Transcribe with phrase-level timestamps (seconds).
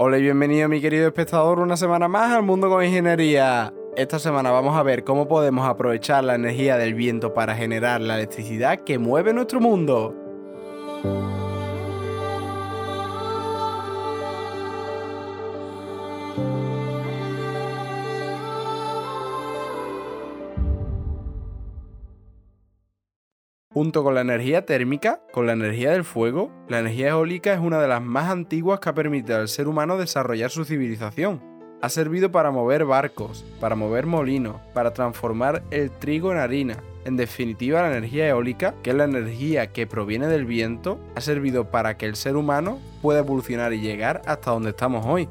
[0.00, 3.74] Hola y bienvenido mi querido espectador una semana más al Mundo con Ingeniería.
[3.96, 8.14] Esta semana vamos a ver cómo podemos aprovechar la energía del viento para generar la
[8.14, 10.14] electricidad que mueve nuestro mundo.
[23.70, 27.78] Junto con la energía térmica, con la energía del fuego, la energía eólica es una
[27.78, 31.42] de las más antiguas que ha permitido al ser humano desarrollar su civilización.
[31.82, 36.82] Ha servido para mover barcos, para mover molinos, para transformar el trigo en harina.
[37.04, 41.70] En definitiva, la energía eólica, que es la energía que proviene del viento, ha servido
[41.70, 45.28] para que el ser humano pueda evolucionar y llegar hasta donde estamos hoy.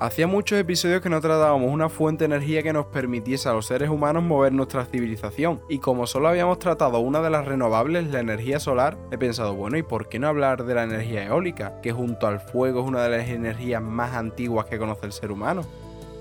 [0.00, 3.66] Hacía muchos episodios que no tratábamos una fuente de energía que nos permitiese a los
[3.66, 8.20] seres humanos mover nuestra civilización, y como solo habíamos tratado una de las renovables, la
[8.20, 11.92] energía solar, he pensado, bueno, ¿y por qué no hablar de la energía eólica, que
[11.92, 15.66] junto al fuego es una de las energías más antiguas que conoce el ser humano?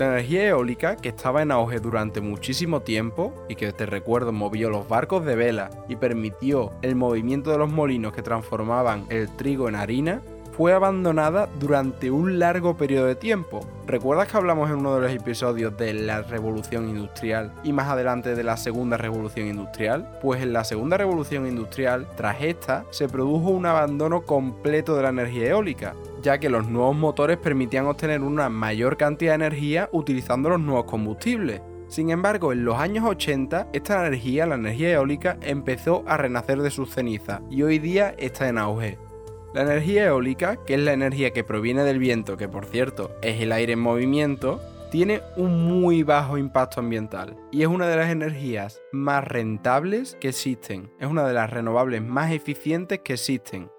[0.00, 4.70] La energía eólica, que estaba en auge durante muchísimo tiempo y que te recuerdo movió
[4.70, 9.68] los barcos de vela y permitió el movimiento de los molinos que transformaban el trigo
[9.68, 10.20] en harina,
[10.58, 13.60] fue abandonada durante un largo periodo de tiempo.
[13.86, 18.34] ¿Recuerdas que hablamos en uno de los episodios de la revolución industrial y más adelante
[18.34, 20.18] de la segunda revolución industrial?
[20.20, 25.10] Pues en la segunda revolución industrial, tras esta, se produjo un abandono completo de la
[25.10, 30.48] energía eólica, ya que los nuevos motores permitían obtener una mayor cantidad de energía utilizando
[30.48, 31.62] los nuevos combustibles.
[31.86, 36.72] Sin embargo, en los años 80, esta energía, la energía eólica, empezó a renacer de
[36.72, 38.98] sus cenizas y hoy día está en auge.
[39.54, 43.40] La energía eólica, que es la energía que proviene del viento, que por cierto es
[43.40, 44.60] el aire en movimiento,
[44.90, 50.28] tiene un muy bajo impacto ambiental y es una de las energías más rentables que
[50.28, 50.90] existen.
[50.98, 53.70] Es una de las renovables más eficientes que existen.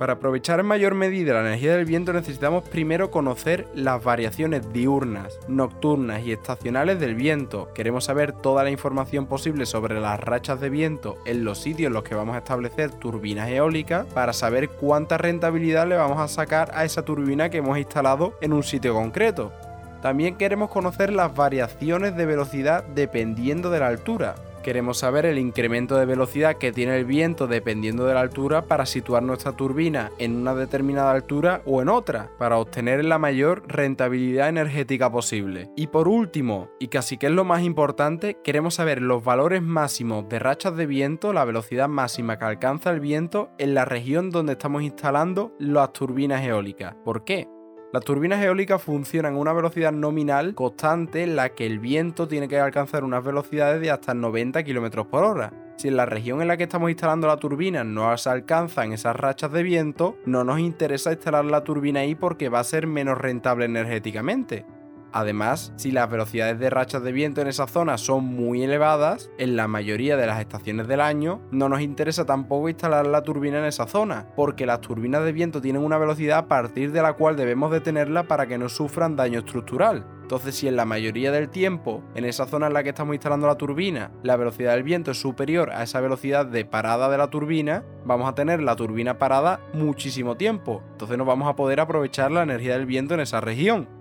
[0.00, 5.38] Para aprovechar en mayor medida la energía del viento necesitamos primero conocer las variaciones diurnas,
[5.46, 7.68] nocturnas y estacionales del viento.
[7.74, 11.92] Queremos saber toda la información posible sobre las rachas de viento en los sitios en
[11.92, 16.70] los que vamos a establecer turbinas eólicas para saber cuánta rentabilidad le vamos a sacar
[16.72, 19.52] a esa turbina que hemos instalado en un sitio concreto.
[20.00, 24.34] También queremos conocer las variaciones de velocidad dependiendo de la altura.
[24.62, 28.84] Queremos saber el incremento de velocidad que tiene el viento dependiendo de la altura para
[28.84, 34.48] situar nuestra turbina en una determinada altura o en otra, para obtener la mayor rentabilidad
[34.50, 35.70] energética posible.
[35.76, 40.28] Y por último, y casi que es lo más importante, queremos saber los valores máximos
[40.28, 44.52] de rachas de viento, la velocidad máxima que alcanza el viento en la región donde
[44.52, 46.94] estamos instalando las turbinas eólicas.
[47.04, 47.48] ¿Por qué?
[47.92, 52.46] Las turbinas eólicas funcionan a una velocidad nominal constante en la que el viento tiene
[52.46, 55.52] que alcanzar unas velocidades de hasta 90 km por hora.
[55.76, 59.16] Si en la región en la que estamos instalando la turbina no se alcanzan esas
[59.16, 63.18] rachas de viento, no nos interesa instalar la turbina ahí porque va a ser menos
[63.18, 64.64] rentable energéticamente.
[65.12, 69.56] Además, si las velocidades de rachas de viento en esa zona son muy elevadas, en
[69.56, 73.64] la mayoría de las estaciones del año no nos interesa tampoco instalar la turbina en
[73.64, 77.36] esa zona, porque las turbinas de viento tienen una velocidad a partir de la cual
[77.36, 80.06] debemos detenerla para que no sufran daño estructural.
[80.22, 83.48] Entonces, si en la mayoría del tiempo, en esa zona en la que estamos instalando
[83.48, 87.30] la turbina, la velocidad del viento es superior a esa velocidad de parada de la
[87.30, 90.84] turbina, vamos a tener la turbina parada muchísimo tiempo.
[90.92, 93.99] Entonces no vamos a poder aprovechar la energía del viento en esa región.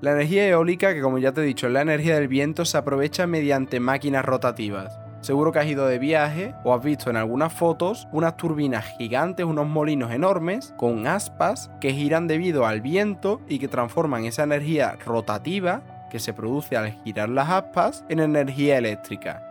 [0.00, 2.78] La energía eólica, que como ya te he dicho es la energía del viento, se
[2.78, 4.96] aprovecha mediante máquinas rotativas.
[5.22, 9.44] Seguro que has ido de viaje o has visto en algunas fotos unas turbinas gigantes,
[9.44, 14.96] unos molinos enormes con aspas que giran debido al viento y que transforman esa energía
[15.04, 19.47] rotativa que se produce al girar las aspas en energía eléctrica.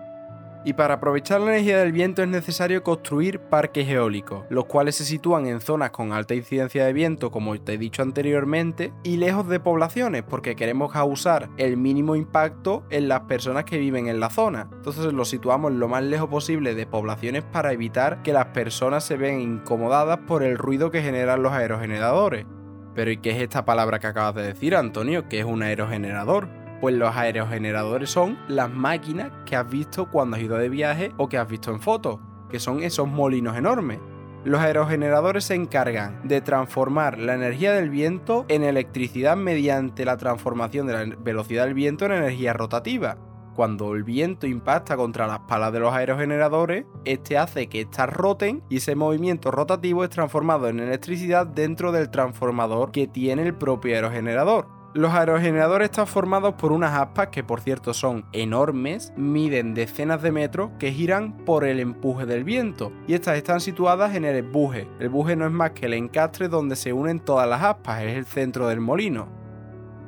[0.67, 5.05] Y para aprovechar la energía del viento es necesario construir parques eólicos, los cuales se
[5.05, 9.47] sitúan en zonas con alta incidencia de viento, como te he dicho anteriormente, y lejos
[9.47, 14.29] de poblaciones, porque queremos causar el mínimo impacto en las personas que viven en la
[14.29, 14.67] zona.
[14.73, 19.15] Entonces los situamos lo más lejos posible de poblaciones para evitar que las personas se
[19.15, 22.45] vean incomodadas por el ruido que generan los aerogeneradores.
[22.93, 25.29] Pero ¿y qué es esta palabra que acabas de decir, Antonio?
[25.29, 26.56] ¿Qué es un aerogenerador?
[26.79, 31.27] Pues los aerogeneradores son las máquinas que has visto cuando has ido de viaje o
[31.27, 32.19] que has visto en fotos,
[32.49, 33.99] que son esos molinos enormes.
[34.43, 40.87] Los aerogeneradores se encargan de transformar la energía del viento en electricidad mediante la transformación
[40.87, 43.17] de la velocidad del viento en energía rotativa.
[43.55, 48.61] Cuando el viento impacta contra las palas de los aerogeneradores, este hace que éstas roten
[48.69, 53.95] y ese movimiento rotativo es transformado en electricidad dentro del transformador que tiene el propio
[53.95, 54.76] aerogenerador.
[54.97, 60.31] Los aerogeneradores están formados por unas aspas que por cierto son enormes, miden decenas de
[60.31, 64.87] metros, que giran por el empuje del viento, y estas están situadas en el buje.
[64.99, 68.17] El buje no es más que el encastre donde se unen todas las aspas, es
[68.17, 69.27] el centro del molino.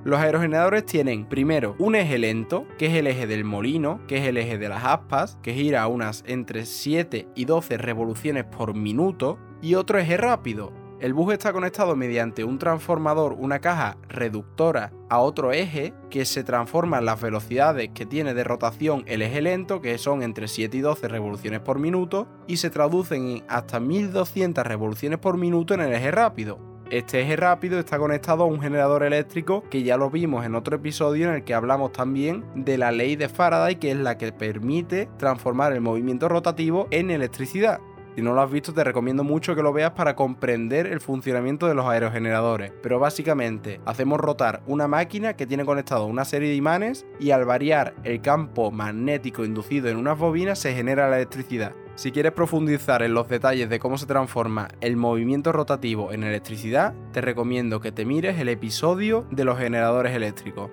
[0.06, 4.28] Los aerogeneradores tienen primero un eje lento, que es el eje del molino, que es
[4.28, 9.38] el eje de las aspas, que gira unas entre 7 y 12 revoluciones por minuto,
[9.62, 15.20] y otro eje rápido, el buje está conectado mediante un transformador, una caja reductora a
[15.20, 19.82] otro eje que se transforma en las velocidades que tiene de rotación el eje lento,
[19.82, 24.66] que son entre 7 y 12 revoluciones por minuto, y se traducen en hasta 1200
[24.66, 26.60] revoluciones por minuto en el eje rápido.
[26.90, 30.76] Este eje rápido está conectado a un generador eléctrico que ya lo vimos en otro
[30.76, 34.34] episodio en el que hablamos también de la ley de Faraday, que es la que
[34.34, 37.80] permite transformar el movimiento rotativo en electricidad.
[38.16, 41.68] Si no lo has visto, te recomiendo mucho que lo veas para comprender el funcionamiento
[41.68, 42.74] de los aerogeneradores.
[42.82, 47.46] Pero básicamente, hacemos rotar una máquina que tiene conectado una serie de imanes y al
[47.46, 51.74] variar el campo magnético inducido en unas bobinas se genera la electricidad.
[51.96, 56.94] Si quieres profundizar en los detalles de cómo se transforma el movimiento rotativo en electricidad,
[57.12, 60.72] te recomiendo que te mires el episodio de los generadores eléctricos.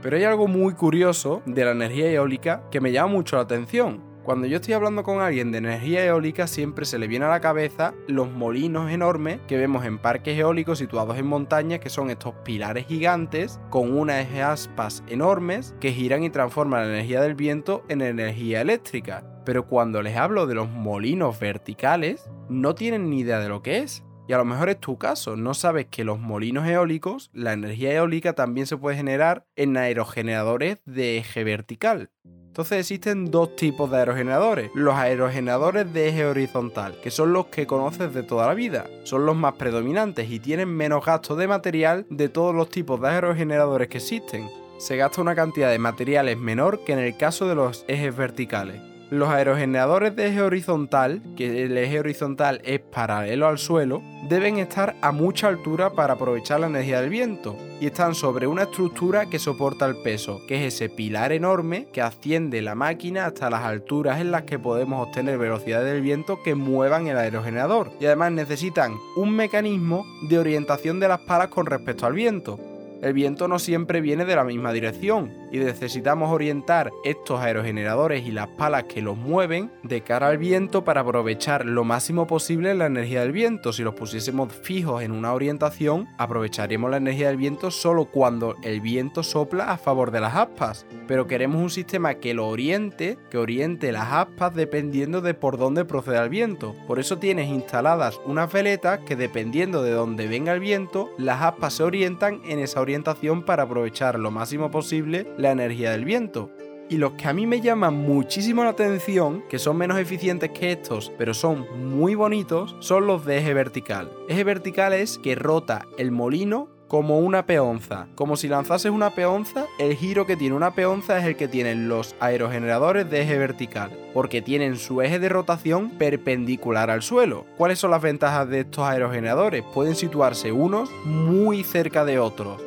[0.00, 4.13] Pero hay algo muy curioso de la energía eólica que me llama mucho la atención,
[4.24, 7.40] cuando yo estoy hablando con alguien de energía eólica siempre se le viene a la
[7.40, 12.34] cabeza los molinos enormes que vemos en parques eólicos situados en montañas que son estos
[12.42, 18.00] pilares gigantes con unas aspas enormes que giran y transforman la energía del viento en
[18.00, 19.24] energía eléctrica.
[19.44, 23.78] Pero cuando les hablo de los molinos verticales no tienen ni idea de lo que
[23.78, 24.04] es.
[24.26, 27.92] Y a lo mejor es tu caso, no sabes que los molinos eólicos, la energía
[27.92, 32.08] eólica también se puede generar en aerogeneradores de eje vertical.
[32.54, 34.70] Entonces existen dos tipos de aerogeneradores.
[34.74, 38.86] Los aerogeneradores de eje horizontal, que son los que conoces de toda la vida.
[39.02, 43.08] Son los más predominantes y tienen menos gasto de material de todos los tipos de
[43.08, 44.48] aerogeneradores que existen.
[44.78, 48.93] Se gasta una cantidad de materiales menor que en el caso de los ejes verticales.
[49.14, 54.96] Los aerogeneradores de eje horizontal, que el eje horizontal es paralelo al suelo, deben estar
[55.02, 59.38] a mucha altura para aprovechar la energía del viento y están sobre una estructura que
[59.38, 64.20] soporta el peso, que es ese pilar enorme que asciende la máquina hasta las alturas
[64.20, 67.92] en las que podemos obtener velocidades del viento que muevan el aerogenerador.
[68.00, 72.58] Y además necesitan un mecanismo de orientación de las palas con respecto al viento.
[73.00, 78.32] El viento no siempre viene de la misma dirección y necesitamos orientar estos aerogeneradores y
[78.32, 82.86] las palas que los mueven de cara al viento para aprovechar lo máximo posible la
[82.86, 83.72] energía del viento.
[83.72, 88.80] Si los pusiésemos fijos en una orientación, aprovecharíamos la energía del viento solo cuando el
[88.80, 90.86] viento sopla a favor de las aspas.
[91.06, 95.84] Pero queremos un sistema que lo oriente, que oriente las aspas dependiendo de por dónde
[95.84, 96.74] proceda el viento.
[96.88, 101.74] Por eso tienes instaladas unas veletas que dependiendo de dónde venga el viento, las aspas
[101.74, 106.50] se orientan en esa orientación para aprovechar lo máximo posible la energía del viento.
[106.90, 110.72] Y los que a mí me llaman muchísimo la atención, que son menos eficientes que
[110.72, 114.10] estos, pero son muy bonitos, son los de eje vertical.
[114.28, 118.06] Eje vertical es que rota el molino como una peonza.
[118.14, 121.88] Como si lanzases una peonza, el giro que tiene una peonza es el que tienen
[121.88, 127.46] los aerogeneradores de eje vertical, porque tienen su eje de rotación perpendicular al suelo.
[127.56, 129.64] ¿Cuáles son las ventajas de estos aerogeneradores?
[129.72, 132.63] Pueden situarse unos muy cerca de otros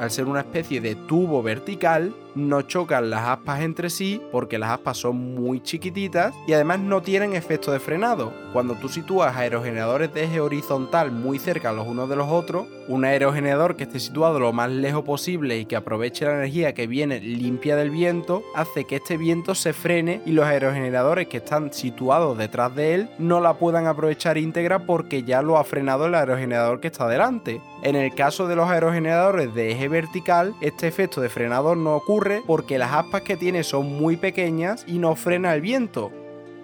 [0.00, 4.70] al ser una especie de tubo vertical, no chocan las aspas entre sí porque las
[4.70, 8.32] aspas son muy chiquititas y además no tienen efecto de frenado.
[8.52, 13.04] Cuando tú sitúas aerogeneradores de eje horizontal muy cerca los unos de los otros, un
[13.04, 17.20] aerogenerador que esté situado lo más lejos posible y que aproveche la energía que viene
[17.20, 22.36] limpia del viento, hace que este viento se frene y los aerogeneradores que están situados
[22.36, 26.80] detrás de él no la puedan aprovechar íntegra porque ya lo ha frenado el aerogenerador
[26.80, 27.60] que está delante.
[27.82, 32.00] En el caso de los aerogeneradores de eje vertical, este efecto de frenado no
[32.46, 36.12] porque las aspas que tiene son muy pequeñas y no frena el viento.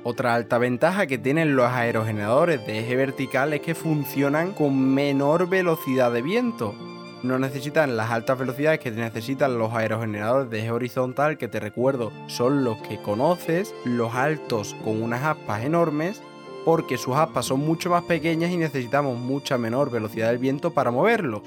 [0.04, 5.48] Otra alta ventaja que tienen los aerogeneradores de eje vertical es que funcionan con menor
[5.48, 6.75] velocidad de viento.
[7.22, 12.12] No necesitan las altas velocidades que necesitan los aerogeneradores de eje horizontal, que te recuerdo
[12.28, 16.22] son los que conoces, los altos con unas aspas enormes,
[16.64, 20.92] porque sus aspas son mucho más pequeñas y necesitamos mucha menor velocidad del viento para
[20.92, 21.42] moverlo.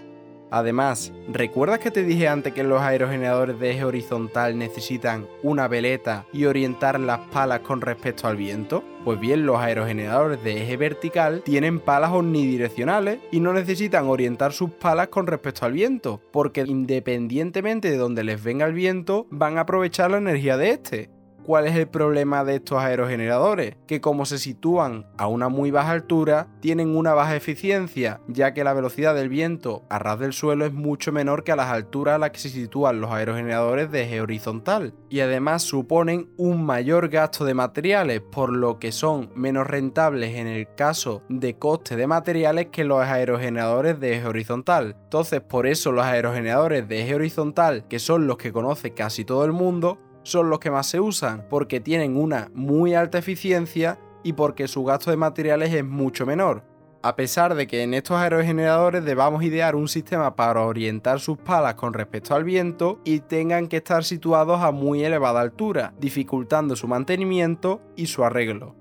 [0.52, 6.26] Además, ¿recuerdas que te dije antes que los aerogeneradores de eje horizontal necesitan una veleta
[6.34, 8.84] y orientar las palas con respecto al viento?
[9.06, 14.72] Pues bien, los aerogeneradores de eje vertical tienen palas omnidireccionales y no necesitan orientar sus
[14.72, 19.62] palas con respecto al viento, porque independientemente de donde les venga el viento, van a
[19.62, 21.19] aprovechar la energía de este.
[21.44, 23.76] ¿Cuál es el problema de estos aerogeneradores?
[23.88, 28.64] Que como se sitúan a una muy baja altura, tienen una baja eficiencia, ya que
[28.64, 32.16] la velocidad del viento a ras del suelo es mucho menor que a las alturas
[32.16, 34.94] a las que se sitúan los aerogeneradores de eje horizontal.
[35.10, 40.48] Y además suponen un mayor gasto de materiales, por lo que son menos rentables en
[40.48, 44.96] el caso de coste de materiales que los aerogeneradores de eje horizontal.
[45.04, 49.46] Entonces, por eso los aerogeneradores de eje horizontal, que son los que conoce casi todo
[49.46, 54.34] el mundo, son los que más se usan porque tienen una muy alta eficiencia y
[54.34, 56.64] porque su gasto de materiales es mucho menor.
[57.02, 61.76] A pesar de que en estos aerogeneradores debamos idear un sistema para orientar sus palas
[61.76, 66.90] con respecto al viento y tengan que estar situados a muy elevada altura, dificultando su
[66.90, 68.79] mantenimiento y su arreglo.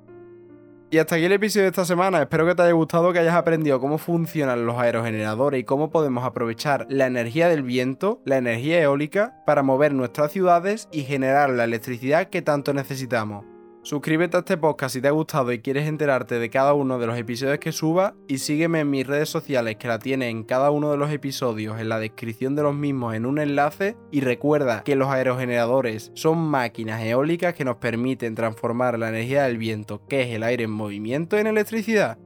[0.90, 2.22] Y hasta aquí el episodio de esta semana.
[2.22, 6.24] Espero que te haya gustado, que hayas aprendido cómo funcionan los aerogeneradores y cómo podemos
[6.24, 11.64] aprovechar la energía del viento, la energía eólica, para mover nuestras ciudades y generar la
[11.64, 13.57] electricidad que tanto necesitamos.
[13.88, 17.06] Suscríbete a este podcast si te ha gustado y quieres enterarte de cada uno de
[17.06, 20.70] los episodios que suba y sígueme en mis redes sociales que la tienes en cada
[20.70, 24.82] uno de los episodios en la descripción de los mismos en un enlace y recuerda
[24.84, 30.20] que los aerogeneradores son máquinas eólicas que nos permiten transformar la energía del viento, que
[30.20, 32.18] es el aire en movimiento, en electricidad.